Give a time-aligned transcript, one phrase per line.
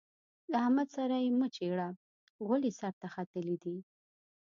[0.51, 1.87] له احمد سره يې مه چېړه؛
[2.45, 3.77] غول يې سر ته ختلي دي.